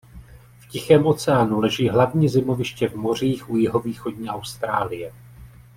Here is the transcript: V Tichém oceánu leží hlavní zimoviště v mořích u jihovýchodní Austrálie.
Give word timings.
V 0.59 0.67
Tichém 0.67 1.05
oceánu 1.05 1.59
leží 1.59 1.89
hlavní 1.89 2.29
zimoviště 2.29 2.87
v 2.87 2.95
mořích 2.95 3.49
u 3.49 3.57
jihovýchodní 3.57 4.29
Austrálie. 4.29 5.13